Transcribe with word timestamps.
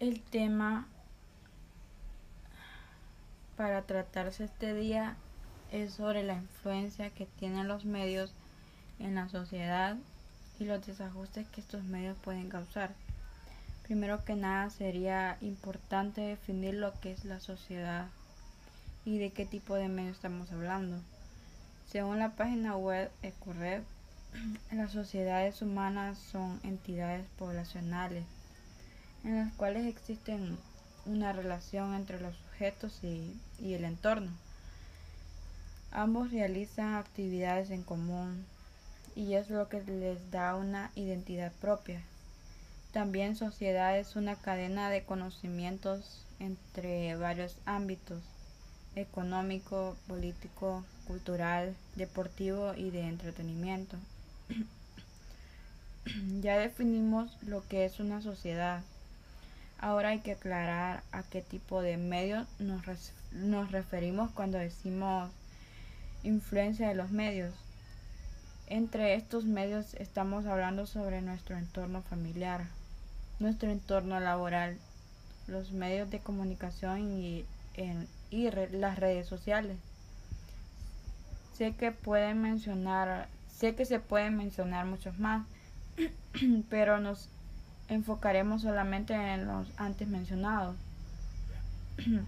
El 0.00 0.20
tema 0.20 0.88
para 3.56 3.82
tratarse 3.82 4.42
este 4.42 4.74
día 4.74 5.14
es 5.70 5.94
sobre 5.94 6.24
la 6.24 6.34
influencia 6.34 7.10
que 7.10 7.26
tienen 7.26 7.68
los 7.68 7.84
medios 7.84 8.34
en 8.98 9.14
la 9.14 9.28
sociedad 9.28 9.96
y 10.58 10.64
los 10.64 10.84
desajustes 10.84 11.46
que 11.46 11.60
estos 11.60 11.84
medios 11.84 12.18
pueden 12.18 12.48
causar. 12.48 12.92
Primero 13.84 14.24
que 14.24 14.34
nada 14.34 14.68
sería 14.70 15.38
importante 15.40 16.22
definir 16.22 16.74
lo 16.74 16.92
que 17.00 17.12
es 17.12 17.24
la 17.24 17.38
sociedad 17.38 18.08
y 19.04 19.18
de 19.18 19.30
qué 19.30 19.46
tipo 19.46 19.76
de 19.76 19.88
medios 19.88 20.16
estamos 20.16 20.50
hablando. 20.50 21.00
Según 21.86 22.18
la 22.18 22.30
página 22.30 22.76
web 22.76 23.12
Ecored, 23.22 23.84
las 24.72 24.90
sociedades 24.90 25.62
humanas 25.62 26.18
son 26.18 26.58
entidades 26.64 27.24
poblacionales 27.38 28.24
en 29.24 29.36
las 29.36 29.52
cuales 29.54 29.86
existen 29.86 30.58
una 31.06 31.32
relación 31.32 31.94
entre 31.94 32.20
los 32.20 32.36
sujetos 32.36 33.02
y, 33.02 33.40
el 33.60 33.84
entorno. 33.84 34.30
Ambos 35.90 36.30
realizan 36.30 36.94
actividades 36.94 37.70
en 37.70 37.82
común 37.82 38.44
y 39.16 39.34
es 39.34 39.48
lo 39.50 39.68
que 39.68 39.82
les 39.82 40.30
da 40.30 40.54
una 40.54 40.90
identidad 40.94 41.52
propia. 41.60 42.02
También 42.92 43.36
sociedad 43.36 43.98
es 43.98 44.16
una 44.16 44.36
cadena 44.36 44.90
de 44.90 45.04
conocimientos 45.04 46.24
entre 46.38 47.16
varios 47.16 47.56
ámbitos 47.64 48.22
económico, 48.96 49.96
político, 50.06 50.84
cultural, 51.06 51.74
deportivo 51.96 52.74
y 52.74 52.90
de 52.90 53.02
entretenimiento. 53.02 53.96
ya 56.40 56.58
definimos 56.58 57.36
lo 57.42 57.66
que 57.66 57.84
es 57.84 58.00
una 58.00 58.20
sociedad. 58.20 58.82
Ahora 59.78 60.10
hay 60.10 60.20
que 60.20 60.32
aclarar 60.32 61.02
a 61.12 61.22
qué 61.22 61.42
tipo 61.42 61.82
de 61.82 61.96
medios 61.96 62.46
nos, 62.58 63.12
nos 63.32 63.72
referimos 63.72 64.30
cuando 64.32 64.58
decimos 64.58 65.30
influencia 66.22 66.88
de 66.88 66.94
los 66.94 67.10
medios. 67.10 67.54
Entre 68.66 69.14
estos 69.14 69.44
medios 69.44 69.94
estamos 69.94 70.46
hablando 70.46 70.86
sobre 70.86 71.20
nuestro 71.20 71.56
entorno 71.58 72.02
familiar, 72.02 72.64
nuestro 73.38 73.70
entorno 73.70 74.18
laboral, 74.20 74.78
los 75.46 75.72
medios 75.72 76.10
de 76.10 76.20
comunicación 76.20 77.12
y, 77.20 77.44
las 78.72 78.98
redes 78.98 79.26
sociales. 79.26 79.76
Sé 81.56 81.72
que 81.76 81.92
pueden 81.92 82.40
mencionar, 82.40 83.28
sé 83.48 83.74
que 83.74 83.84
se 83.84 84.00
pueden 84.00 84.36
mencionar 84.36 84.86
muchos 84.86 85.18
más, 85.18 85.46
pero 86.70 86.98
nos 87.00 87.28
enfocaremos 87.88 88.62
solamente 88.62 89.14
en 89.14 89.46
los 89.46 89.68
antes 89.76 90.08
mencionados. 90.08 90.76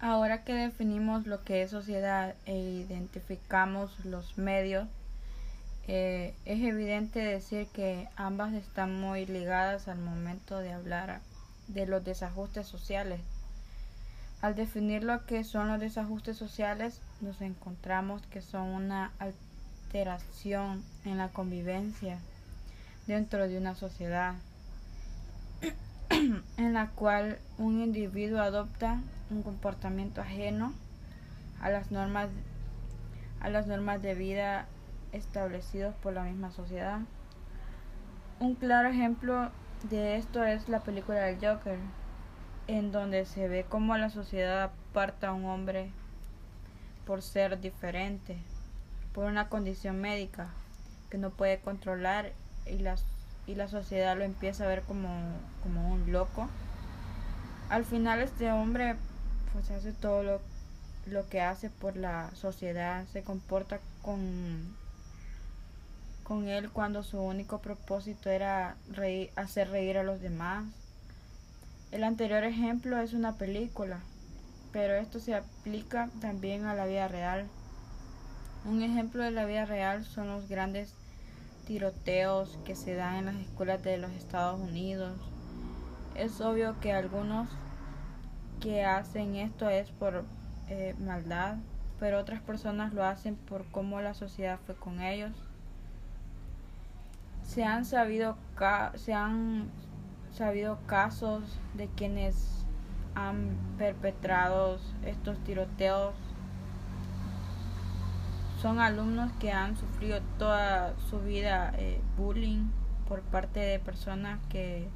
Ahora 0.00 0.44
que 0.44 0.54
definimos 0.54 1.26
lo 1.26 1.42
que 1.42 1.62
es 1.62 1.72
sociedad 1.72 2.36
e 2.46 2.56
identificamos 2.56 4.04
los 4.04 4.38
medios, 4.38 4.86
eh, 5.88 6.34
es 6.44 6.62
evidente 6.62 7.18
decir 7.18 7.66
que 7.68 8.08
ambas 8.14 8.52
están 8.52 9.00
muy 9.00 9.26
ligadas 9.26 9.88
al 9.88 9.98
momento 9.98 10.58
de 10.58 10.72
hablar 10.72 11.20
de 11.66 11.86
los 11.86 12.04
desajustes 12.04 12.68
sociales. 12.68 13.20
Al 14.40 14.54
definir 14.54 15.02
lo 15.02 15.26
que 15.26 15.42
son 15.42 15.66
los 15.66 15.80
desajustes 15.80 16.36
sociales, 16.36 17.00
nos 17.20 17.40
encontramos 17.40 18.22
que 18.26 18.40
son 18.40 18.68
una 18.68 19.10
alteración 19.18 20.84
en 21.04 21.18
la 21.18 21.28
convivencia 21.30 22.20
dentro 23.08 23.48
de 23.48 23.56
una 23.56 23.74
sociedad 23.74 24.34
en 26.10 26.72
la 26.74 26.90
cual 26.90 27.38
un 27.56 27.80
individuo 27.80 28.40
adopta 28.40 29.00
un 29.30 29.42
comportamiento 29.42 30.20
ajeno 30.20 30.74
a 31.60 31.70
las 31.70 31.90
normas 31.90 32.28
a 33.40 33.48
las 33.48 33.66
normas 33.66 34.02
de 34.02 34.14
vida 34.14 34.66
establecidos 35.12 35.94
por 35.96 36.12
la 36.12 36.24
misma 36.24 36.50
sociedad. 36.50 37.00
Un 38.40 38.54
claro 38.56 38.88
ejemplo 38.88 39.50
de 39.88 40.16
esto 40.16 40.44
es 40.44 40.68
la 40.68 40.80
película 40.80 41.20
del 41.20 41.36
Joker, 41.36 41.78
en 42.66 42.92
donde 42.92 43.24
se 43.24 43.48
ve 43.48 43.64
cómo 43.66 43.96
la 43.96 44.10
sociedad 44.10 44.64
aparta 44.64 45.28
a 45.28 45.32
un 45.32 45.46
hombre 45.46 45.92
por 47.06 47.22
ser 47.22 47.60
diferente, 47.60 48.36
por 49.14 49.24
una 49.24 49.48
condición 49.48 50.00
médica 50.00 50.48
que 51.10 51.16
no 51.16 51.30
puede 51.30 51.60
controlar 51.60 52.32
y 52.70 52.78
la, 52.78 52.96
y 53.46 53.54
la 53.54 53.68
sociedad 53.68 54.16
lo 54.16 54.24
empieza 54.24 54.64
a 54.64 54.68
ver 54.68 54.82
como, 54.82 55.08
como 55.62 55.92
un 55.92 56.12
loco. 56.12 56.48
Al 57.70 57.84
final 57.84 58.20
este 58.20 58.50
hombre 58.50 58.96
pues 59.52 59.70
hace 59.70 59.92
todo 59.92 60.22
lo, 60.22 60.40
lo 61.06 61.28
que 61.28 61.40
hace 61.40 61.70
por 61.70 61.96
la 61.96 62.30
sociedad, 62.34 63.04
se 63.12 63.22
comporta 63.22 63.80
con 64.02 64.76
con 66.24 66.46
él 66.46 66.70
cuando 66.70 67.02
su 67.02 67.18
único 67.18 67.60
propósito 67.60 68.28
era 68.28 68.76
hacer 69.36 69.70
reír 69.70 69.96
a 69.96 70.02
los 70.02 70.20
demás 70.20 70.66
el 71.90 72.04
anterior 72.04 72.44
ejemplo 72.44 72.98
es 72.98 73.14
una 73.14 73.36
película, 73.36 74.00
pero 74.72 74.94
esto 74.94 75.20
se 75.20 75.34
aplica 75.34 76.10
también 76.20 76.66
a 76.66 76.74
la 76.74 76.84
vida 76.84 77.08
real. 77.08 77.46
Un 78.66 78.82
ejemplo 78.82 79.22
de 79.22 79.30
la 79.30 79.46
vida 79.46 79.64
real 79.64 80.04
son 80.04 80.28
los 80.28 80.48
grandes 80.48 80.92
tiroteos 81.68 82.58
que 82.64 82.74
se 82.74 82.94
dan 82.94 83.16
en 83.16 83.24
las 83.26 83.36
escuelas 83.36 83.82
de 83.82 83.98
los 83.98 84.10
Estados 84.12 84.58
Unidos. 84.58 85.12
Es 86.14 86.40
obvio 86.40 86.80
que 86.80 86.94
algunos 86.94 87.50
que 88.58 88.86
hacen 88.86 89.36
esto 89.36 89.68
es 89.68 89.90
por 89.90 90.24
eh, 90.68 90.94
maldad, 90.98 91.56
pero 92.00 92.18
otras 92.18 92.40
personas 92.40 92.94
lo 92.94 93.04
hacen 93.04 93.36
por 93.36 93.66
cómo 93.66 94.00
la 94.00 94.14
sociedad 94.14 94.58
fue 94.64 94.76
con 94.76 95.02
ellos. 95.02 95.32
Se 97.42 97.64
han 97.64 97.84
sabido, 97.84 98.38
se 98.94 99.12
han 99.12 99.68
sabido 100.32 100.78
casos 100.86 101.42
de 101.74 101.88
quienes 101.88 102.64
han 103.14 103.58
perpetrado 103.76 104.78
estos 105.04 105.38
tiroteos. 105.44 106.14
Son 108.60 108.80
alumnos 108.80 109.30
que 109.38 109.52
han 109.52 109.76
sufrido 109.76 110.20
toda 110.36 110.98
su 111.10 111.20
vida 111.20 111.72
eh, 111.78 112.00
bullying 112.16 112.68
por 113.06 113.22
parte 113.22 113.60
de 113.60 113.78
personas 113.78 114.40
que 114.48 114.88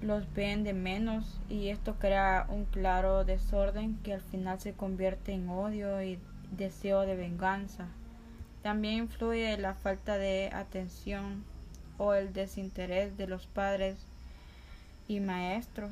los 0.00 0.32
ven 0.32 0.62
de 0.62 0.72
menos 0.72 1.40
y 1.48 1.70
esto 1.70 1.96
crea 1.98 2.46
un 2.48 2.66
claro 2.66 3.24
desorden 3.24 3.98
que 4.04 4.14
al 4.14 4.20
final 4.20 4.60
se 4.60 4.74
convierte 4.74 5.32
en 5.32 5.48
odio 5.48 6.00
y 6.02 6.20
deseo 6.52 7.00
de 7.00 7.16
venganza. 7.16 7.88
También 8.62 8.98
influye 8.98 9.58
la 9.58 9.74
falta 9.74 10.16
de 10.16 10.50
atención 10.52 11.44
o 11.98 12.14
el 12.14 12.32
desinterés 12.32 13.16
de 13.16 13.26
los 13.26 13.48
padres 13.48 13.96
y 15.08 15.18
maestros. 15.18 15.90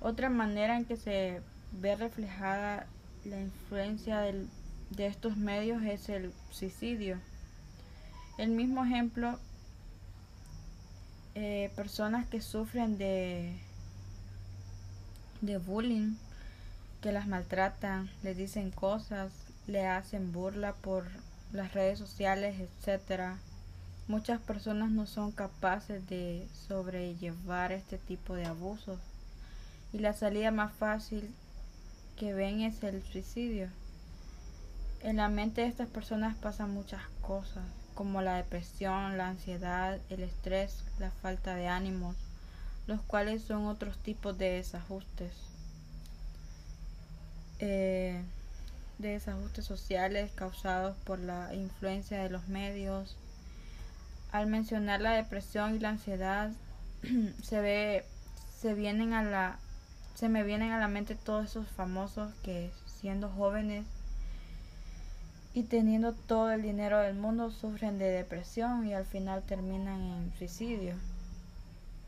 Otra 0.00 0.30
manera 0.30 0.78
en 0.78 0.86
que 0.86 0.96
se 0.96 1.42
ve 1.72 1.94
reflejada 1.94 2.86
la 3.24 3.40
influencia 3.40 4.20
de 4.20 5.06
estos 5.06 5.36
medios 5.36 5.82
es 5.82 6.08
el 6.08 6.32
suicidio. 6.50 7.18
El 8.38 8.50
mismo 8.50 8.84
ejemplo, 8.84 9.38
eh, 11.34 11.70
personas 11.76 12.26
que 12.26 12.40
sufren 12.40 12.98
de, 12.98 13.56
de 15.40 15.58
bullying, 15.58 16.14
que 17.00 17.12
las 17.12 17.26
maltratan, 17.26 18.10
les 18.22 18.36
dicen 18.36 18.70
cosas, 18.70 19.32
le 19.66 19.86
hacen 19.86 20.32
burla 20.32 20.74
por 20.74 21.06
las 21.52 21.72
redes 21.72 21.98
sociales, 21.98 22.56
etcétera 22.58 23.38
Muchas 24.10 24.40
personas 24.40 24.90
no 24.90 25.06
son 25.06 25.30
capaces 25.30 26.04
de 26.08 26.44
sobrellevar 26.66 27.70
este 27.70 27.96
tipo 27.96 28.34
de 28.34 28.44
abusos 28.44 28.98
y 29.92 30.00
la 30.00 30.14
salida 30.14 30.50
más 30.50 30.72
fácil 30.72 31.32
que 32.20 32.34
ven 32.34 32.60
es 32.60 32.82
el 32.82 33.02
suicidio. 33.02 33.70
En 35.02 35.16
la 35.16 35.30
mente 35.30 35.62
de 35.62 35.68
estas 35.68 35.88
personas 35.88 36.36
pasan 36.36 36.70
muchas 36.70 37.00
cosas, 37.22 37.64
como 37.94 38.20
la 38.20 38.36
depresión, 38.36 39.16
la 39.16 39.28
ansiedad, 39.28 39.98
el 40.10 40.22
estrés, 40.22 40.84
la 40.98 41.10
falta 41.10 41.54
de 41.54 41.68
ánimos, 41.68 42.16
los 42.86 43.00
cuales 43.00 43.40
son 43.40 43.68
otros 43.68 43.96
tipos 43.96 44.36
de 44.36 44.50
desajustes. 44.50 45.32
Eh, 47.58 48.20
de 48.98 49.08
desajustes 49.12 49.64
sociales 49.64 50.30
causados 50.34 50.98
por 51.04 51.20
la 51.20 51.54
influencia 51.54 52.22
de 52.22 52.28
los 52.28 52.48
medios, 52.48 53.16
al 54.30 54.46
mencionar 54.46 55.00
la 55.00 55.12
depresión 55.12 55.74
y 55.74 55.78
la 55.78 55.88
ansiedad 55.88 56.50
se 57.42 57.60
ve 57.62 58.04
se 58.60 58.74
vienen 58.74 59.14
a 59.14 59.22
la 59.22 59.58
se 60.20 60.28
me 60.28 60.44
vienen 60.44 60.70
a 60.72 60.78
la 60.78 60.86
mente 60.86 61.14
todos 61.14 61.46
esos 61.46 61.66
famosos 61.68 62.30
que 62.42 62.70
siendo 62.84 63.30
jóvenes 63.30 63.86
y 65.54 65.62
teniendo 65.62 66.12
todo 66.12 66.52
el 66.52 66.60
dinero 66.60 66.98
del 66.98 67.16
mundo 67.16 67.50
sufren 67.50 67.98
de 67.98 68.10
depresión 68.10 68.86
y 68.86 68.92
al 68.92 69.06
final 69.06 69.42
terminan 69.44 69.98
en 69.98 70.32
suicidio. 70.36 70.92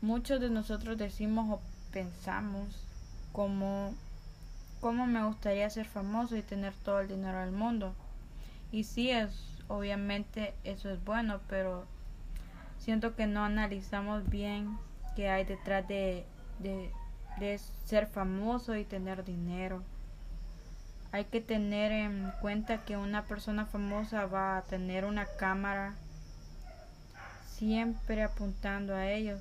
Muchos 0.01 0.39
de 0.39 0.51
nosotros 0.51 0.99
decimos 0.99 1.49
o 1.49 1.59
pensamos 1.91 2.85
como 3.31 3.95
cómo 4.79 5.07
me 5.07 5.25
gustaría 5.25 5.67
ser 5.71 5.87
famoso 5.87 6.37
y 6.37 6.43
tener 6.43 6.75
todo 6.85 6.99
el 6.99 7.07
dinero 7.07 7.39
del 7.39 7.51
mundo. 7.51 7.95
Y 8.71 8.83
sí 8.83 9.09
es, 9.09 9.31
obviamente 9.67 10.53
eso 10.63 10.91
es 10.91 11.03
bueno, 11.03 11.39
pero 11.49 11.85
siento 12.77 13.15
que 13.15 13.25
no 13.25 13.43
analizamos 13.43 14.29
bien 14.29 14.77
qué 15.15 15.29
hay 15.29 15.45
detrás 15.45 15.87
de, 15.87 16.27
de, 16.59 16.91
de 17.39 17.59
ser 17.85 18.07
famoso 18.07 18.75
y 18.75 18.85
tener 18.85 19.23
dinero. 19.23 19.81
Hay 21.11 21.25
que 21.25 21.41
tener 21.41 21.91
en 21.91 22.31
cuenta 22.41 22.85
que 22.85 22.97
una 22.97 23.23
persona 23.23 23.65
famosa 23.65 24.25
va 24.25 24.57
a 24.57 24.63
tener 24.63 25.05
una 25.05 25.25
cámara 25.25 25.93
siempre 27.47 28.23
apuntando 28.23 28.95
a 28.95 29.09
ellos, 29.09 29.39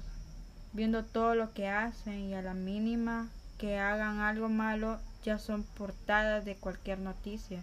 viendo 0.73 1.05
todo 1.05 1.35
lo 1.35 1.53
que 1.55 1.69
hacen 1.69 2.21
y 2.21 2.35
a 2.35 2.43
la 2.43 2.55
mínima 2.55 3.29
que 3.59 3.79
hagan 3.79 4.21
algo 4.21 4.49
malo 4.49 4.99
ya 5.25 5.39
son 5.39 5.63
portadas 5.63 6.45
de 6.45 6.57
cualquier 6.57 6.99
noticia. 6.99 7.63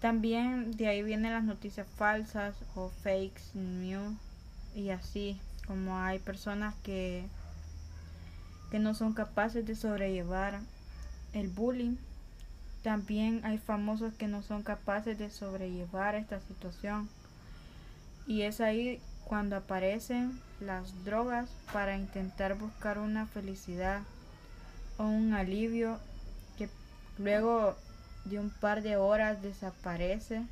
También 0.00 0.76
de 0.76 0.88
ahí 0.88 1.02
vienen 1.02 1.32
las 1.32 1.44
noticias 1.44 1.86
falsas 1.96 2.54
o 2.74 2.90
fakes 3.02 3.42
news 3.54 4.14
y 4.74 4.90
así 4.90 5.40
como 5.66 5.98
hay 5.98 6.18
personas 6.18 6.74
que 6.82 7.24
que 8.74 8.80
no 8.80 8.92
son 8.92 9.12
capaces 9.12 9.64
de 9.64 9.76
sobrellevar 9.76 10.58
el 11.32 11.46
bullying. 11.46 11.94
También 12.82 13.40
hay 13.44 13.56
famosos 13.56 14.12
que 14.14 14.26
no 14.26 14.42
son 14.42 14.64
capaces 14.64 15.16
de 15.16 15.30
sobrellevar 15.30 16.16
esta 16.16 16.40
situación. 16.40 17.08
Y 18.26 18.42
es 18.42 18.60
ahí 18.60 19.00
cuando 19.26 19.54
aparecen 19.54 20.40
las 20.58 21.04
drogas 21.04 21.50
para 21.72 21.96
intentar 21.96 22.58
buscar 22.58 22.98
una 22.98 23.26
felicidad 23.26 24.02
o 24.98 25.04
un 25.04 25.34
alivio 25.34 26.00
que 26.58 26.68
luego 27.16 27.76
de 28.24 28.40
un 28.40 28.50
par 28.50 28.82
de 28.82 28.96
horas 28.96 29.40
desaparece 29.40 30.42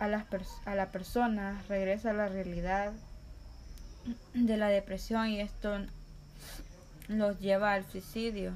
a, 0.00 0.08
las 0.08 0.24
a 0.64 0.74
la 0.74 0.90
persona, 0.90 1.62
regresa 1.68 2.10
a 2.10 2.14
la 2.14 2.28
realidad 2.28 2.92
de 4.34 4.56
la 4.56 4.66
depresión 4.66 5.28
y 5.28 5.40
esto 5.40 5.78
los 7.08 7.38
lleva 7.40 7.72
al 7.72 7.84
suicidio. 7.90 8.52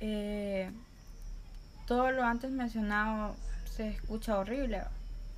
Eh, 0.00 0.70
todo 1.86 2.10
lo 2.10 2.24
antes 2.24 2.50
mencionado 2.50 3.36
se 3.64 3.88
escucha 3.88 4.38
horrible 4.38 4.82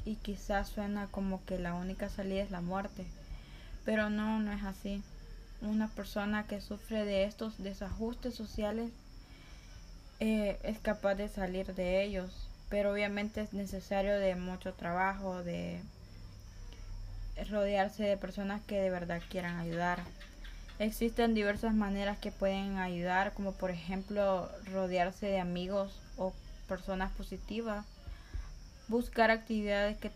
y 0.04 0.16
quizás 0.16 0.68
suena 0.68 1.06
como 1.08 1.44
que 1.44 1.58
la 1.58 1.74
única 1.74 2.08
salida 2.08 2.42
es 2.42 2.50
la 2.50 2.60
muerte, 2.60 3.04
pero 3.84 4.10
no, 4.10 4.40
no 4.40 4.52
es 4.52 4.62
así 4.64 5.02
una 5.60 5.88
persona 5.88 6.46
que 6.46 6.60
sufre 6.60 7.04
de 7.04 7.24
estos 7.24 7.62
desajustes 7.62 8.34
sociales 8.34 8.90
eh, 10.20 10.58
es 10.62 10.78
capaz 10.78 11.14
de 11.14 11.28
salir 11.28 11.74
de 11.74 12.02
ellos, 12.04 12.48
pero 12.68 12.92
obviamente 12.92 13.40
es 13.40 13.52
necesario 13.52 14.18
de 14.18 14.36
mucho 14.36 14.74
trabajo, 14.74 15.42
de 15.42 15.80
rodearse 17.50 18.04
de 18.04 18.16
personas 18.16 18.62
que 18.62 18.80
de 18.80 18.90
verdad 18.90 19.22
quieran 19.28 19.58
ayudar. 19.58 20.00
Existen 20.78 21.34
diversas 21.34 21.74
maneras 21.74 22.18
que 22.18 22.32
pueden 22.32 22.78
ayudar, 22.78 23.32
como 23.34 23.52
por 23.52 23.70
ejemplo 23.70 24.50
rodearse 24.72 25.26
de 25.26 25.40
amigos 25.40 26.00
o 26.16 26.32
personas 26.68 27.12
positivas, 27.12 27.84
buscar 28.88 29.30
actividades 29.30 29.96
que 29.98 30.10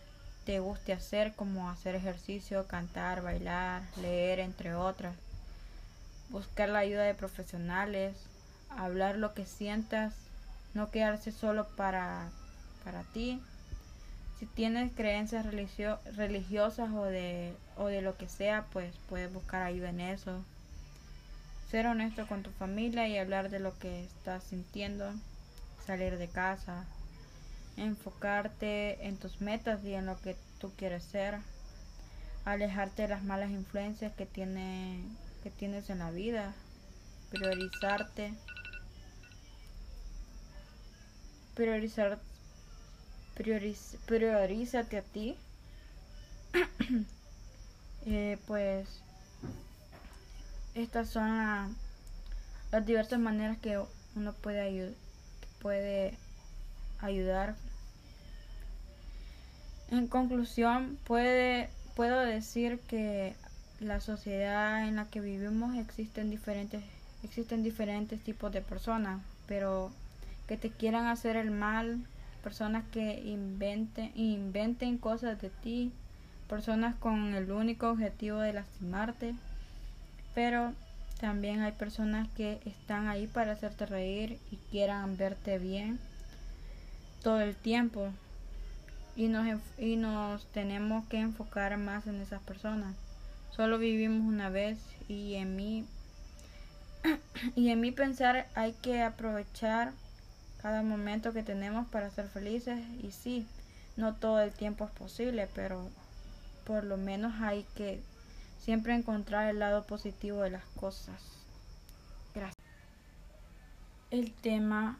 te 0.44 0.60
guste 0.60 0.92
hacer, 0.92 1.34
como 1.34 1.70
hacer 1.70 1.94
ejercicio, 1.94 2.66
cantar, 2.66 3.22
bailar, 3.22 3.82
leer, 4.00 4.40
entre 4.40 4.74
otras 4.74 5.14
buscar 6.28 6.68
la 6.68 6.80
ayuda 6.80 7.04
de 7.04 7.14
profesionales, 7.14 8.16
hablar 8.70 9.16
lo 9.16 9.34
que 9.34 9.46
sientas, 9.46 10.14
no 10.74 10.90
quedarse 10.90 11.32
solo 11.32 11.66
para, 11.76 12.28
para 12.84 13.02
ti. 13.02 13.40
Si 14.38 14.46
tienes 14.46 14.92
creencias 14.92 15.46
religiosas 15.46 16.90
o 16.94 17.04
de, 17.04 17.54
o 17.76 17.86
de 17.86 18.02
lo 18.02 18.16
que 18.16 18.28
sea, 18.28 18.66
pues 18.72 18.94
puedes 19.08 19.32
buscar 19.32 19.62
ayuda 19.62 19.90
en 19.90 20.00
eso. 20.00 20.44
Ser 21.70 21.86
honesto 21.86 22.26
con 22.26 22.42
tu 22.42 22.50
familia 22.50 23.08
y 23.08 23.18
hablar 23.18 23.50
de 23.50 23.58
lo 23.58 23.76
que 23.78 24.04
estás 24.04 24.44
sintiendo. 24.44 25.12
Salir 25.84 26.18
de 26.18 26.28
casa. 26.28 26.84
Enfocarte 27.76 29.06
en 29.06 29.16
tus 29.16 29.40
metas 29.40 29.84
y 29.84 29.94
en 29.94 30.06
lo 30.06 30.20
que 30.20 30.36
tú 30.60 30.72
quieres 30.76 31.02
ser. 31.02 31.38
Alejarte 32.44 33.02
de 33.02 33.08
las 33.08 33.24
malas 33.24 33.50
influencias 33.50 34.12
que 34.14 34.24
tiene 34.24 35.02
que 35.42 35.50
tienes 35.50 35.88
en 35.90 36.00
la 36.00 36.10
vida, 36.10 36.52
priorizarte, 37.30 38.34
priorizar, 41.54 42.18
priorízate 44.06 44.98
a 44.98 45.02
ti, 45.02 45.36
eh, 48.06 48.38
pues 48.46 48.88
estas 50.74 51.08
son 51.08 51.76
las 52.70 52.86
diversas 52.86 53.18
maneras 53.18 53.58
que 53.58 53.82
uno 54.16 54.32
puede, 54.34 54.60
ayudar 54.60 54.94
puede 55.60 56.14
ayudar. 57.00 57.56
En 59.90 60.06
conclusión, 60.06 60.98
puede, 61.04 61.70
puedo 61.96 62.20
decir 62.20 62.78
que 62.80 63.34
la 63.80 64.00
sociedad 64.00 64.86
en 64.86 64.96
la 64.96 65.06
que 65.06 65.20
vivimos 65.20 65.76
existen 65.76 66.30
diferentes 66.30 66.82
existen 67.22 67.62
diferentes 67.62 68.20
tipos 68.20 68.52
de 68.52 68.60
personas, 68.60 69.20
pero 69.46 69.90
que 70.46 70.56
te 70.56 70.70
quieran 70.70 71.06
hacer 71.06 71.36
el 71.36 71.50
mal, 71.50 71.98
personas 72.48 72.82
que 72.92 73.20
inventen 73.26 74.10
inventen 74.14 74.96
cosas 74.96 75.38
de 75.38 75.50
ti, 75.50 75.92
personas 76.48 76.94
con 76.94 77.34
el 77.34 77.52
único 77.52 77.90
objetivo 77.90 78.38
de 78.38 78.54
lastimarte, 78.54 79.34
pero 80.34 80.72
también 81.20 81.60
hay 81.60 81.72
personas 81.72 82.26
que 82.38 82.58
están 82.64 83.06
ahí 83.06 83.26
para 83.26 83.52
hacerte 83.52 83.84
reír 83.84 84.38
y 84.50 84.56
quieran 84.70 85.18
verte 85.18 85.58
bien 85.58 86.00
todo 87.22 87.42
el 87.42 87.54
tiempo 87.54 88.08
y 89.14 89.28
nos, 89.28 89.60
y 89.76 89.96
nos 89.96 90.46
tenemos 90.46 91.06
que 91.08 91.20
enfocar 91.20 91.76
más 91.76 92.06
en 92.06 92.18
esas 92.18 92.40
personas. 92.40 92.96
Solo 93.50 93.76
vivimos 93.76 94.26
una 94.26 94.48
vez 94.48 94.78
y 95.06 95.34
en 95.34 95.54
mí 95.54 95.84
y 97.56 97.68
en 97.68 97.80
mi 97.82 97.92
pensar 97.92 98.46
hay 98.54 98.72
que 98.72 99.02
aprovechar 99.02 99.92
cada 100.68 100.82
momento 100.82 101.32
que 101.32 101.42
tenemos 101.42 101.88
para 101.88 102.10
ser 102.10 102.28
felices 102.28 102.78
y 103.02 103.10
sí, 103.10 103.46
no 103.96 104.16
todo 104.16 104.42
el 104.42 104.52
tiempo 104.52 104.84
es 104.84 104.90
posible, 104.90 105.48
pero 105.54 105.88
por 106.66 106.84
lo 106.84 106.98
menos 106.98 107.40
hay 107.40 107.64
que 107.74 108.02
siempre 108.60 108.94
encontrar 108.94 109.48
el 109.48 109.60
lado 109.60 109.84
positivo 109.84 110.42
de 110.42 110.50
las 110.50 110.64
cosas. 110.78 111.22
Gracias. 112.34 112.62
El 114.10 114.30
tema 114.30 114.98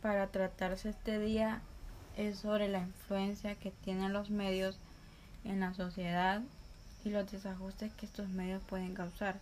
para 0.00 0.28
tratarse 0.28 0.90
este 0.90 1.18
día 1.18 1.60
es 2.16 2.38
sobre 2.38 2.68
la 2.68 2.78
influencia 2.78 3.56
que 3.56 3.72
tienen 3.72 4.12
los 4.12 4.30
medios 4.30 4.78
en 5.42 5.58
la 5.58 5.74
sociedad 5.74 6.40
y 7.04 7.10
los 7.10 7.28
desajustes 7.32 7.92
que 7.94 8.06
estos 8.06 8.28
medios 8.28 8.62
pueden 8.62 8.94
causar. 8.94 9.40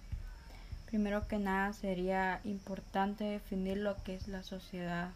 Primero 0.90 1.28
que 1.28 1.38
nada 1.38 1.72
sería 1.72 2.40
importante 2.44 3.24
definir 3.24 3.78
lo 3.78 3.96
que 4.02 4.16
es 4.16 4.26
la 4.26 4.42
sociedad 4.42 5.10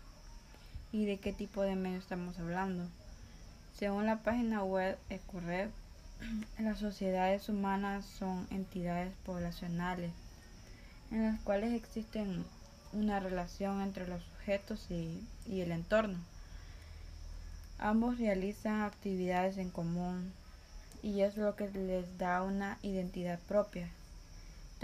y 0.93 1.04
de 1.04 1.19
qué 1.19 1.33
tipo 1.33 1.62
de 1.62 1.75
medio 1.75 1.99
estamos 1.99 2.38
hablando. 2.38 2.88
Según 3.76 4.07
la 4.07 4.23
página 4.23 4.62
web 4.62 4.97
Ecorred, 5.11 5.71
las 6.61 6.78
sociedades 6.78 7.49
humanas 7.49 8.04
son 8.04 8.47
entidades 8.50 9.12
poblacionales 9.26 10.12
en 11.11 11.25
las 11.25 11.40
cuales 11.40 11.73
existen 11.73 12.45
una 12.93 13.19
relación 13.21 13.81
entre 13.81 14.07
los 14.07 14.23
sujetos 14.23 14.90
y, 14.90 15.26
y 15.47 15.61
el 15.61 15.73
entorno. 15.73 16.19
Ambos 17.78 18.19
realizan 18.19 18.83
actividades 18.83 19.59
en 19.59 19.71
común, 19.71 20.33
y 21.02 21.23
es 21.23 21.37
lo 21.37 21.57
que 21.57 21.69
les 21.71 22.16
da 22.19 22.43
una 22.43 22.78
identidad 22.83 23.38
propia. 23.40 23.88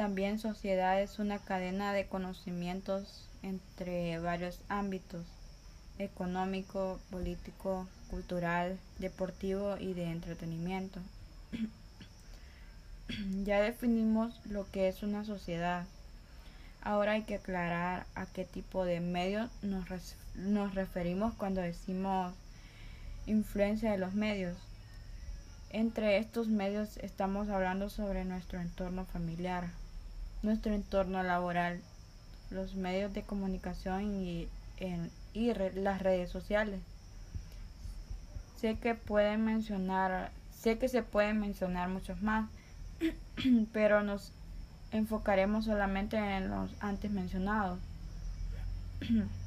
También 0.00 0.38
sociedad 0.38 0.99
es 1.02 1.19
una 1.19 1.38
cadena 1.38 1.92
de 1.92 2.07
conocimientos 2.07 3.28
entre 3.42 4.19
varios 4.19 4.59
ámbitos, 4.71 5.26
económico, 5.99 6.99
político, 7.11 7.87
cultural, 8.09 8.78
deportivo 8.99 9.76
y 9.76 9.92
de 9.92 10.04
entretenimiento. 10.04 11.00
ya 13.45 13.61
definimos 13.61 14.40
lo 14.47 14.66
que 14.71 14.88
es 14.88 15.02
una 15.02 15.26
sociedad. 15.26 15.85
Ahora 16.80 17.12
hay 17.12 17.25
que 17.25 17.35
aclarar 17.35 18.07
a 18.14 18.25
qué 18.25 18.47
tipo 18.47 18.87
de 18.87 19.00
medios 19.00 19.50
nos, 19.61 19.85
nos 20.35 20.75
referimos 20.75 21.35
cuando 21.35 21.61
decimos 21.61 22.33
influencia 23.26 23.92
de 23.92 23.99
los 23.99 24.14
medios. 24.14 24.57
Entre 25.69 26.16
estos 26.16 26.49
medios 26.49 26.97
estamos 26.97 27.50
hablando 27.50 27.90
sobre 27.90 28.25
nuestro 28.25 28.62
entorno 28.62 29.04
familiar, 29.04 29.69
nuestro 30.43 30.73
entorno 30.75 31.23
laboral, 31.23 31.81
los 32.51 32.75
medios 32.75 33.13
de 33.13 33.23
comunicación 33.23 34.15
y, 34.15 34.49
en, 34.79 35.11
y 35.33 35.53
las 35.55 36.03
redes 36.03 36.31
sociales. 36.31 36.81
Sé 38.61 38.77
que 38.79 38.95
pueden 38.95 39.45
mencionar, 39.45 40.31
sé 40.59 40.79
que 40.79 40.89
se 40.89 41.03
pueden 41.03 41.41
mencionar 41.41 41.89
muchos 41.89 42.21
más, 42.23 42.49
pero 43.73 44.03
nos 44.03 44.33
enfocaremos 44.93 45.65
solamente 45.67 46.17
en 46.17 46.51
los 46.51 46.71
antes 46.81 47.11
mencionados. 47.11 47.79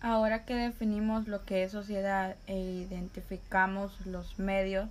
Ahora 0.00 0.44
que 0.44 0.56
definimos 0.56 1.28
lo 1.28 1.44
que 1.44 1.62
es 1.62 1.70
sociedad 1.70 2.34
e 2.48 2.58
identificamos 2.58 4.04
los 4.04 4.36
medios, 4.36 4.88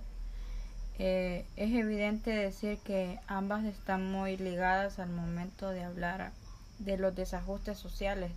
eh, 0.98 1.46
es 1.56 1.72
evidente 1.72 2.30
decir 2.30 2.78
que 2.78 3.18
ambas 3.26 3.64
están 3.64 4.10
muy 4.10 4.36
ligadas 4.36 4.98
al 4.98 5.10
momento 5.10 5.70
de 5.70 5.84
hablar 5.84 6.32
de 6.78 6.98
los 6.98 7.14
desajustes 7.14 7.78
sociales. 7.78 8.32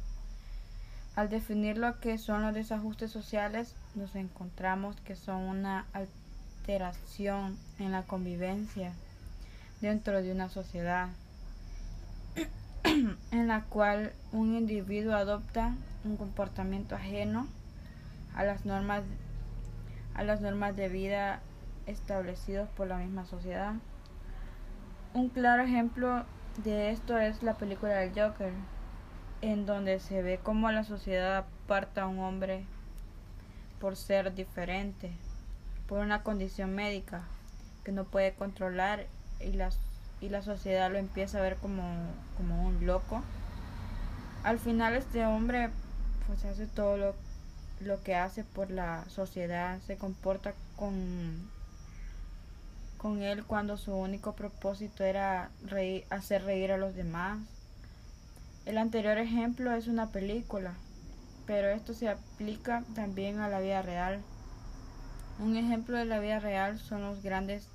Al 1.16 1.30
definir 1.30 1.78
lo 1.78 2.00
que 2.00 2.18
son 2.18 2.42
los 2.42 2.54
desajustes 2.54 3.12
sociales, 3.12 3.74
nos 3.96 4.16
encontramos 4.16 4.96
que 5.06 5.16
son 5.16 5.42
una 5.44 5.86
alteración 5.94 7.58
en 7.80 7.92
la 7.92 8.04
convivencia 8.04 8.92
dentro 9.82 10.22
de 10.22 10.32
una 10.32 10.50
sociedad 10.50 11.10
en 13.32 13.48
la 13.48 13.64
cual 13.64 14.14
un 14.32 14.56
individuo 14.56 15.14
adopta 15.16 15.76
un 16.04 16.18
comportamiento 16.18 16.96
ajeno 16.96 17.48
a 18.36 18.44
las 18.44 18.66
normas 18.66 19.04
a 20.14 20.24
las 20.24 20.42
normas 20.42 20.76
de 20.76 20.90
vida 20.90 21.42
establecidos 21.88 22.70
por 22.70 22.88
la 22.88 22.98
misma 22.98 23.26
sociedad. 23.26 23.74
Un 25.14 25.30
claro 25.30 25.64
ejemplo 25.64 26.26
de 26.64 26.92
esto 26.92 27.18
es 27.18 27.44
la 27.44 27.56
película 27.56 27.96
del 27.96 28.10
Joker, 28.10 28.54
en 29.42 29.66
donde 29.66 30.00
se 30.00 30.22
ve 30.22 30.40
cómo 30.42 30.72
la 30.72 30.84
sociedad 30.84 31.38
aparta 31.38 32.04
a 32.04 32.08
un 32.08 32.20
hombre 32.20 32.66
por 33.80 33.96
ser 33.96 34.34
diferente, 34.34 35.12
por 35.88 36.00
una 36.00 36.24
condición 36.24 36.74
médica 36.74 37.24
que 37.84 37.92
no 37.92 38.06
puede 38.06 38.34
controlar 38.34 39.06
y 39.40 39.54
la, 39.54 39.70
y 40.22 40.30
la 40.30 40.42
sociedad 40.42 40.92
lo 40.92 40.98
empieza 40.98 41.40
a 41.40 41.42
ver 41.42 41.58
como, 41.58 41.84
como 42.38 42.66
un 42.66 42.86
loco. 42.86 43.22
Al 44.44 44.60
final 44.60 44.96
este 44.96 45.26
hombre 45.26 45.70
pues 46.28 46.44
hace 46.46 46.66
todo 46.66 46.98
lo, 46.98 47.16
lo 47.80 48.02
que 48.02 48.16
hace 48.16 48.44
por 48.44 48.72
la 48.72 49.08
sociedad, 49.10 49.80
se 49.82 49.98
comporta 49.98 50.54
con, 50.76 51.50
con 53.06 53.22
él 53.22 53.46
cuando 53.46 53.78
su 53.78 53.94
único 53.94 54.34
propósito 54.34 55.04
era 55.04 55.52
hacer 56.10 56.44
reír 56.44 56.72
a 56.72 56.78
los 56.78 56.96
demás. 56.96 57.38
El 58.66 58.80
anterior 58.80 59.20
ejemplo 59.20 59.72
es 59.74 59.86
una 59.88 60.08
película, 60.08 60.74
pero 61.46 61.68
esto 61.68 61.94
se 61.94 62.10
aplica 62.10 62.84
también 62.96 63.38
a 63.38 63.48
la 63.48 63.60
vida 63.60 63.84
real. 63.84 64.24
Un 65.38 65.56
ejemplo 65.56 65.96
de 66.00 66.06
la 66.06 66.18
vida 66.18 66.40
real 66.40 66.80
son 66.80 67.04
los 67.04 67.22
grandes 67.22 67.68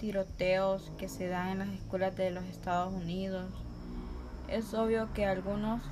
tiroteos 0.00 0.90
que 0.96 1.10
se 1.10 1.28
dan 1.28 1.48
en 1.50 1.58
las 1.58 1.68
escuelas 1.68 2.16
de 2.16 2.30
los 2.30 2.44
Estados 2.44 2.94
Unidos. 2.94 3.50
Es 4.48 4.72
obvio 4.72 5.12
que 5.12 5.26
algunos 5.26 5.82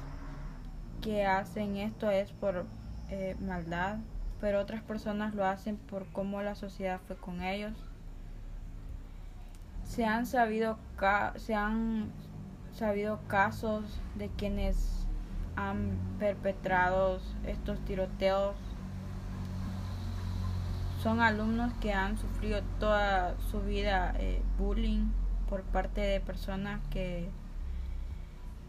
que 1.02 1.26
hacen 1.26 1.76
esto 1.76 2.11
es 2.11 2.31
por 2.33 2.64
eh, 3.11 3.37
maldad, 3.38 3.99
pero 4.41 4.62
otras 4.62 4.83
personas 4.83 5.35
lo 5.35 5.45
hacen 5.45 5.76
por 5.76 6.07
cómo 6.07 6.41
la 6.41 6.55
sociedad 6.55 7.02
fue 7.07 7.17
con 7.17 7.43
ellos. 7.43 7.75
Se 9.85 10.05
han 10.05 10.27
sabido, 10.27 10.79
se 11.37 11.55
han 11.55 12.11
sabido 12.73 13.21
casos 13.29 13.85
de 14.15 14.29
quienes 14.29 15.07
han 15.57 15.99
perpetrado 16.19 17.21
estos 17.47 17.79
tiroteos. 17.85 18.57
Son 21.03 21.21
alumnos 21.21 21.73
que 21.81 21.93
han 21.93 22.17
sufrido 22.17 22.62
toda 22.79 23.37
su 23.51 23.61
vida 23.61 24.15
eh, 24.19 24.41
bullying 24.59 25.11
por 25.49 25.62
parte 25.62 26.01
de 26.01 26.21
personas 26.21 26.81
que 26.91 27.29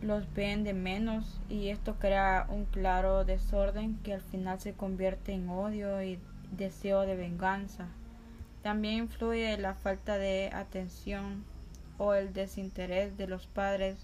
los 0.01 0.33
ven 0.33 0.63
de 0.63 0.73
menos 0.73 1.39
y 1.47 1.69
esto 1.69 1.95
crea 1.99 2.45
un 2.49 2.65
claro 2.65 3.23
desorden 3.23 3.97
que 3.99 4.13
al 4.13 4.21
final 4.21 4.59
se 4.59 4.73
convierte 4.73 5.31
en 5.31 5.47
odio 5.47 6.03
y 6.03 6.19
deseo 6.51 7.01
de 7.01 7.15
venganza. 7.15 7.87
También 8.63 8.95
influye 8.95 9.57
la 9.57 9.75
falta 9.75 10.17
de 10.17 10.49
atención 10.53 11.43
o 11.97 12.13
el 12.13 12.33
desinterés 12.33 13.17
de 13.17 13.27
los 13.27 13.45
padres 13.45 13.97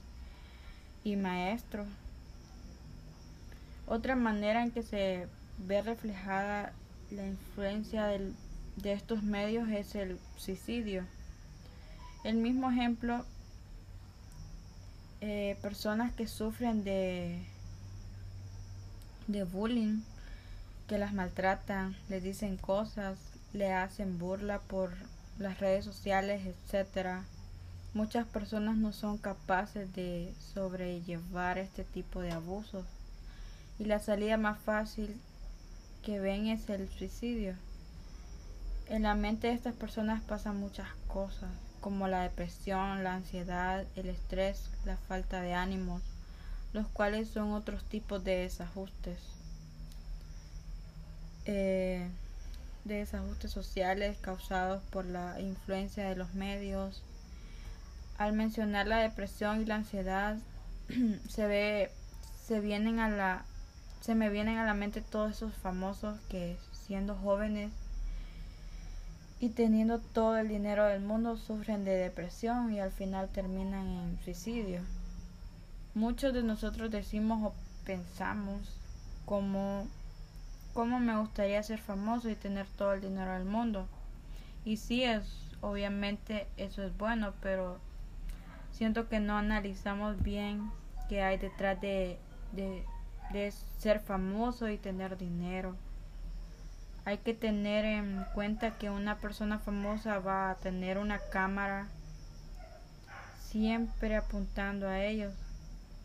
y 1.04 1.16
maestros. 1.16 1.88
Otra 3.88 4.16
manera 4.16 4.62
en 4.62 4.72
que 4.72 4.84
se 4.84 5.28
ve 5.58 5.82
reflejada 5.82 6.74
la 7.10 7.26
influencia 7.26 8.06
de 8.08 8.94
estos 8.94 9.24
medios 9.24 9.70
es 9.70 9.96
el 9.96 10.20
suicidio. 10.38 11.06
El 12.24 12.36
mismo 12.36 12.70
ejemplo 12.70 13.26
eh, 15.22 15.58
personas 15.62 16.14
que 16.14 16.28
sufren 16.28 16.84
de, 16.84 17.44
de 19.28 19.44
bullying, 19.44 20.02
que 20.88 20.98
las 20.98 21.14
maltratan, 21.14 21.96
les 22.08 22.24
dicen 22.24 22.58
cosas, 22.58 23.18
le 23.54 23.74
hacen 23.74 24.18
burla 24.18 24.60
por 24.60 24.92
las 25.38 25.60
redes 25.60 25.86
sociales, 25.86 26.46
etcétera. 26.46 27.24
Muchas 27.94 28.28
personas 28.28 28.78
no 28.78 28.94
son 28.94 29.18
capaces 29.18 29.94
de 29.94 30.34
sobrellevar 30.54 31.58
este 31.58 31.84
tipo 31.84 32.22
de 32.22 32.32
abusos 32.32 32.86
y 33.80 33.86
la 33.86 34.00
salida 34.00 34.38
más 34.38 34.60
fácil 34.60 35.20
que 36.04 36.20
ven 36.20 36.48
es 36.48 36.70
el 36.70 36.88
suicidio. 36.90 37.56
En 38.88 39.04
la 39.04 39.16
mente 39.16 39.48
de 39.48 39.54
estas 39.54 39.74
personas 39.74 40.22
pasan 40.24 40.60
muchas 40.60 40.88
cosas 41.08 41.50
como 41.80 42.08
la 42.08 42.22
depresión, 42.22 43.04
la 43.04 43.16
ansiedad, 43.16 43.86
el 43.96 44.10
estrés, 44.10 44.70
la 44.86 44.98
falta 44.98 45.42
de 45.42 45.54
ánimos, 45.54 46.02
los 46.74 46.88
cuales 46.88 47.30
son 47.30 47.54
otros 47.54 47.84
tipos 47.86 48.24
de 48.24 48.38
desajustes. 48.38 49.20
Eh, 51.46 52.08
de 52.90 52.96
desajustes 52.96 53.52
sociales 53.52 54.18
causados 54.20 54.84
por 54.90 55.06
la 55.06 55.40
influencia 55.40 56.10
de 56.10 56.18
los 56.18 56.34
medios. 56.34 57.02
Al 58.18 58.34
mencionar 58.34 58.88
la 58.88 58.98
depresión 58.98 59.62
y 59.62 59.66
la 59.66 59.76
ansiedad, 59.76 60.38
se 61.30 61.48
ve, 61.48 61.92
se 62.46 62.60
vienen 62.60 63.00
a 63.00 63.08
la, 63.08 63.46
se 64.02 64.16
me 64.16 64.30
vienen 64.30 64.58
a 64.58 64.66
la 64.66 64.74
mente 64.74 65.02
todos 65.02 65.32
esos 65.32 65.54
famosos 65.54 66.20
que 66.28 66.58
siendo 66.74 67.16
jóvenes 67.16 67.72
y 69.40 69.50
teniendo 69.50 70.00
todo 70.00 70.38
el 70.38 70.50
dinero 70.50 70.84
del 70.86 71.02
mundo 71.02 71.38
sufren 71.38 71.86
de 71.86 71.96
depresión 71.96 72.74
y 72.74 72.82
al 72.82 72.92
final 72.92 73.30
terminan 73.30 73.88
en 73.88 74.20
suicidio. 74.24 74.82
Muchos 75.94 76.34
de 76.34 76.44
nosotros 76.44 76.92
decimos 76.92 77.42
o 77.44 77.54
pensamos 77.86 78.60
como 79.26 79.88
cómo 80.74 81.00
me 81.00 81.18
gustaría 81.18 81.62
ser 81.64 81.80
famoso 81.80 82.30
y 82.30 82.36
tener 82.36 82.68
todo 82.68 82.94
el 82.94 83.02
dinero 83.02 83.34
del 83.34 83.46
mundo. 83.46 83.88
Y 84.66 84.78
sí 84.78 85.04
es, 85.04 85.24
obviamente 85.62 86.48
eso 86.58 86.84
es 86.84 86.96
bueno, 86.98 87.34
pero 87.42 87.80
siento 88.72 89.10
que 89.10 89.20
no 89.20 89.38
analizamos 89.38 90.22
bien 90.22 90.72
qué 91.08 91.22
hay 91.24 91.38
detrás 91.38 91.80
de, 91.82 92.20
de, 92.52 92.84
de 93.32 93.54
ser 93.78 94.00
famoso 94.00 94.70
y 94.70 94.78
tener 94.78 95.18
dinero. 95.18 95.76
Hay 97.06 97.18
que 97.18 97.34
tener 97.34 97.86
en 97.86 98.26
cuenta 98.34 98.78
que 98.78 98.90
una 98.90 99.18
persona 99.18 99.58
famosa 99.58 100.20
va 100.20 100.52
a 100.52 100.56
tener 100.56 100.98
una 100.98 101.20
cámara 101.32 101.88
siempre 103.42 104.16
apuntando 104.16 104.88
a 104.88 105.04
ellos, 105.04 105.34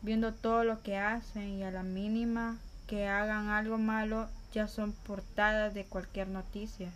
viendo 0.00 0.32
todo 0.32 0.64
lo 0.64 0.82
que 0.82 0.96
hacen 0.96 1.58
y 1.58 1.64
a 1.64 1.70
la 1.70 1.82
mínima 1.82 2.56
que 2.86 3.06
hagan 3.06 3.48
algo 3.48 3.76
malo 3.76 4.28
ya 4.54 4.68
son 4.68 4.92
portadas 4.92 5.74
de 5.74 5.84
cualquier 5.84 6.28
noticia. 6.28 6.90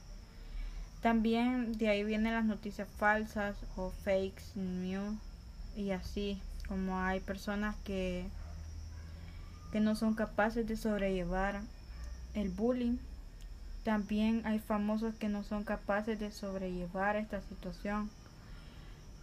También 1.02 1.72
de 1.72 1.88
ahí 1.88 2.04
vienen 2.04 2.34
las 2.34 2.44
noticias 2.44 2.88
falsas 2.96 3.56
o 3.76 3.90
fakes 3.90 4.42
news 4.54 5.16
y 5.76 5.90
así 5.90 6.40
como 6.68 6.98
hay 6.98 7.20
personas 7.20 7.76
que 7.84 8.26
que 9.72 9.80
no 9.80 9.94
son 9.94 10.14
capaces 10.14 10.66
de 10.66 10.76
sobrellevar 10.76 11.60
el 12.34 12.48
bullying 12.48 12.96
también 13.88 14.42
hay 14.44 14.58
famosos 14.58 15.14
que 15.14 15.30
no 15.30 15.44
son 15.44 15.64
capaces 15.64 16.20
de 16.20 16.30
sobrellevar 16.30 17.16
esta 17.16 17.40
situación. 17.40 18.10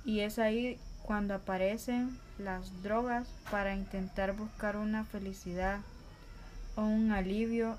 Y 0.04 0.22
es 0.22 0.40
ahí 0.40 0.80
cuando 1.04 1.36
aparecen 1.36 2.18
las 2.40 2.82
drogas 2.82 3.28
para 3.52 3.76
intentar 3.76 4.34
buscar 4.34 4.76
una 4.76 5.04
felicidad 5.04 5.82
o 6.76 6.82
un 6.82 7.12
alivio 7.12 7.78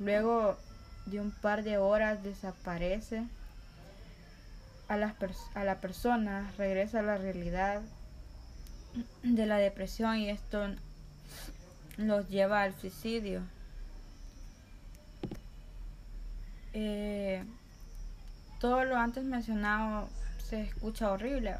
luego 0.00 0.56
de 1.06 1.20
un 1.20 1.30
par 1.30 1.62
de 1.62 1.78
horas 1.78 2.22
desaparece 2.22 3.24
a, 4.88 4.96
las 4.96 5.14
a 5.54 5.64
la 5.64 5.80
persona, 5.80 6.50
regresa 6.56 7.00
a 7.00 7.02
la 7.02 7.18
realidad 7.18 7.82
de 9.22 9.46
la 9.46 9.58
depresión 9.58 10.16
y 10.16 10.30
esto 10.30 10.66
los 11.96 12.28
lleva 12.28 12.62
al 12.62 12.74
suicidio. 12.74 13.42
Eh, 16.72 17.44
todo 18.60 18.84
lo 18.84 18.96
antes 18.96 19.24
mencionado 19.24 20.08
se 20.38 20.62
escucha 20.62 21.10
horrible 21.10 21.56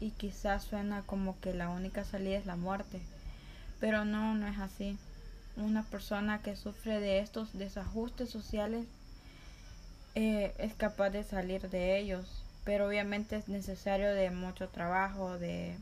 y 0.00 0.10
quizás 0.10 0.64
suena 0.64 1.02
como 1.02 1.38
que 1.40 1.54
la 1.54 1.68
única 1.68 2.04
salida 2.04 2.38
es 2.38 2.46
la 2.46 2.56
muerte, 2.56 3.00
pero 3.80 4.04
no, 4.04 4.34
no 4.34 4.46
es 4.46 4.58
así. 4.58 4.98
Una 5.56 5.82
persona 5.82 6.40
que 6.40 6.56
sufre 6.56 6.98
de 6.98 7.18
estos 7.18 7.52
desajustes 7.52 8.30
sociales 8.30 8.86
eh, 10.14 10.54
es 10.58 10.72
capaz 10.74 11.10
de 11.10 11.24
salir 11.24 11.68
de 11.68 11.98
ellos, 11.98 12.42
pero 12.64 12.86
obviamente 12.86 13.36
es 13.36 13.48
necesario 13.48 14.14
de 14.14 14.30
mucho 14.30 14.68
trabajo, 14.68 15.38
de 15.38 15.76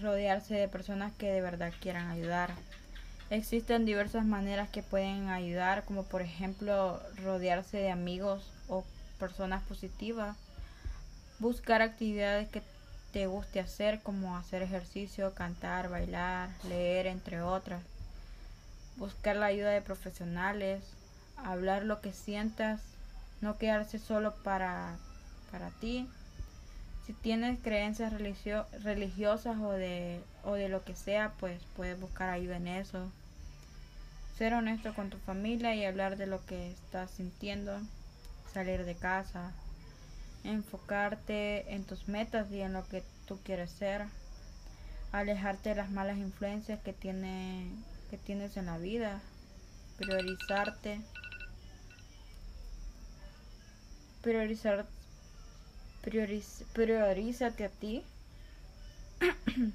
rodearse 0.00 0.54
de 0.54 0.68
personas 0.68 1.12
que 1.18 1.30
de 1.30 1.42
verdad 1.42 1.72
quieran 1.80 2.08
ayudar. 2.10 2.50
Existen 3.28 3.84
diversas 3.84 4.24
maneras 4.24 4.70
que 4.70 4.82
pueden 4.82 5.28
ayudar, 5.28 5.84
como 5.84 6.04
por 6.04 6.22
ejemplo 6.22 7.02
rodearse 7.22 7.76
de 7.76 7.90
amigos 7.90 8.50
o 8.68 8.84
personas 9.18 9.62
positivas, 9.64 10.34
buscar 11.38 11.82
actividades 11.82 12.48
que 12.48 12.62
te 13.12 13.26
guste 13.26 13.60
hacer, 13.60 14.00
como 14.00 14.36
hacer 14.36 14.62
ejercicio, 14.62 15.34
cantar, 15.34 15.90
bailar, 15.90 16.50
leer, 16.68 17.06
entre 17.06 17.42
otras, 17.42 17.82
buscar 18.98 19.36
la 19.36 19.46
ayuda 19.46 19.70
de 19.70 19.80
profesionales, 19.80 20.84
hablar 21.36 21.84
lo 21.84 22.00
que 22.00 22.12
sientas, 22.12 22.80
no 23.40 23.56
quedarse 23.56 23.98
solo 23.98 24.34
para, 24.42 24.96
para 25.50 25.70
ti. 25.70 26.08
Si 27.06 27.12
tienes 27.14 27.58
creencias 27.60 28.12
religiosas 28.12 29.56
o 29.58 29.70
de, 29.70 30.20
o 30.44 30.54
de 30.54 30.68
lo 30.68 30.84
que 30.84 30.94
sea, 30.94 31.32
pues 31.40 31.60
puedes 31.74 31.98
buscar 31.98 32.28
ayuda 32.28 32.56
en 32.56 32.68
eso. 32.68 33.10
Ser 34.36 34.52
honesto 34.52 34.94
con 34.94 35.08
tu 35.08 35.18
familia 35.18 35.74
y 35.74 35.84
hablar 35.84 36.16
de 36.16 36.26
lo 36.26 36.44
que 36.44 36.70
estás 36.70 37.10
sintiendo. 37.10 37.80
Salir 38.52 38.84
de 38.84 38.94
casa. 38.94 39.52
Enfocarte 40.44 41.74
en 41.74 41.84
tus 41.84 42.08
metas 42.08 42.50
y 42.52 42.60
en 42.60 42.72
lo 42.72 42.86
que 42.86 43.02
tú 43.26 43.38
quieres 43.42 43.70
ser. 43.70 44.04
Alejarte 45.12 45.70
de 45.70 45.76
las 45.76 45.90
malas 45.90 46.18
influencias 46.18 46.78
que, 46.80 46.92
tiene, 46.92 47.70
que 48.10 48.18
tienes 48.18 48.56
en 48.56 48.66
la 48.66 48.78
vida. 48.78 49.20
Priorizarte. 49.98 51.00
Priorizar 54.22 54.86
priorízate 56.72 57.64
a 57.64 57.68
ti. 57.68 58.02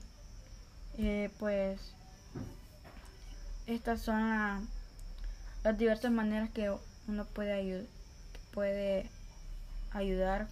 Eh, 0.99 1.31
pues 1.39 1.79
estas 3.65 3.99
son 3.99 4.69
las 5.63 5.75
diversas 5.75 6.11
maneras 6.11 6.51
que 6.51 6.71
uno 7.07 7.25
puede, 7.25 7.87
puede 8.53 9.09
ayudar. 9.91 10.47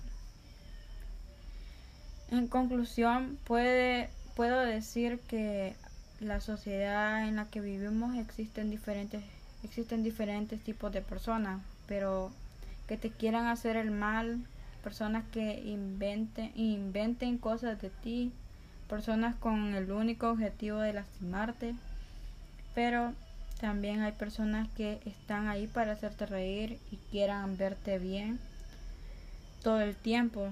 En 2.32 2.48
conclusión, 2.48 3.38
puede, 3.46 4.10
puedo 4.36 4.62
decir 4.62 5.20
que 5.28 5.76
la 6.22 6.40
sociedad 6.40 7.28
en 7.28 7.36
la 7.36 7.46
que 7.46 7.62
vivimos 7.62 8.16
existen 8.16 8.70
diferentes, 8.70 9.24
existen 9.64 10.04
diferentes 10.04 10.64
tipos 10.64 10.94
de 10.94 11.02
personas, 11.02 11.62
pero 11.88 12.32
que 12.88 12.96
te 12.96 13.10
quieran 13.10 13.48
hacer 13.48 13.76
el 13.76 13.90
mal 13.90 14.40
personas 14.84 15.24
que 15.32 15.60
inventen, 15.62 16.52
inventen 16.56 17.38
cosas 17.38 17.82
de 17.82 17.90
ti, 17.90 18.32
personas 18.88 19.36
con 19.36 19.74
el 19.74 19.92
único 19.92 20.30
objetivo 20.30 20.80
de 20.80 20.94
lastimarte, 20.94 21.76
pero 22.76 23.14
también 23.60 24.02
hay 24.02 24.12
personas 24.12 24.68
que 24.76 25.00
están 25.06 25.48
ahí 25.48 25.68
para 25.68 25.94
hacerte 25.94 26.26
reír 26.26 26.80
y 26.92 26.98
quieran 27.10 27.58
verte 27.58 28.00
bien 28.00 28.40
todo 29.64 29.82
el 29.82 29.96
tiempo 29.96 30.50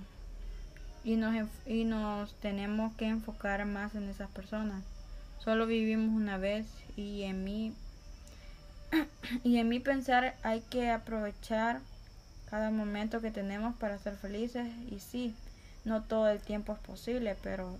y 1.03 1.15
nos, 1.15 1.47
y 1.65 1.85
nos 1.85 2.33
tenemos 2.35 2.93
que 2.95 3.07
enfocar 3.07 3.65
más 3.65 3.95
en 3.95 4.09
esas 4.09 4.29
personas. 4.29 4.83
Solo 5.43 5.65
vivimos 5.65 6.13
una 6.13 6.37
vez 6.37 6.67
y 6.95 7.23
en 7.23 7.43
mí 7.43 7.73
y 9.43 9.57
en 9.57 9.69
mi 9.69 9.79
pensar 9.79 10.35
hay 10.43 10.61
que 10.61 10.89
aprovechar 10.89 11.79
cada 12.49 12.71
momento 12.71 13.21
que 13.21 13.31
tenemos 13.31 13.75
para 13.75 13.97
ser 13.99 14.15
felices 14.15 14.67
y 14.89 14.99
sí, 14.99 15.35
no 15.85 16.03
todo 16.03 16.29
el 16.29 16.39
tiempo 16.39 16.73
es 16.73 16.79
posible, 16.79 17.37
pero 17.41 17.77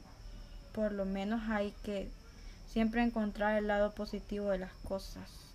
por 0.74 0.92
lo 0.92 1.06
menos 1.06 1.50
hay 1.50 1.74
que 1.84 2.08
siempre 2.68 3.02
encontrar 3.02 3.58
el 3.58 3.68
lado 3.68 3.92
positivo 3.92 4.52
de 4.52 4.60
las 4.60 4.74
cosas. 4.88 5.49